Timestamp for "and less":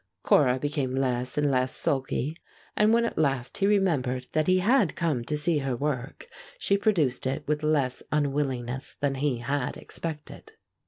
1.37-1.75